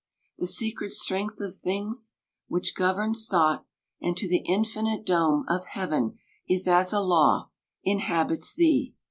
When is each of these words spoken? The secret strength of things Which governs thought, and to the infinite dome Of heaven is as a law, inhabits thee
The 0.39 0.47
secret 0.47 0.91
strength 0.93 1.39
of 1.41 1.55
things 1.55 2.15
Which 2.47 2.73
governs 2.73 3.27
thought, 3.27 3.67
and 4.01 4.17
to 4.17 4.27
the 4.27 4.43
infinite 4.47 5.05
dome 5.05 5.45
Of 5.47 5.67
heaven 5.75 6.17
is 6.49 6.67
as 6.67 6.91
a 6.91 7.01
law, 7.01 7.51
inhabits 7.83 8.55
thee 8.55 8.95